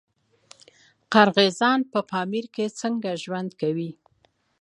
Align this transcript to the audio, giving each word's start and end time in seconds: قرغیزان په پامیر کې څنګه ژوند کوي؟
قرغیزان 1.13 1.79
په 1.91 1.99
پامیر 2.11 2.45
کې 2.55 2.65
څنګه 2.79 3.09
ژوند 3.23 3.51
کوي؟ 3.61 3.91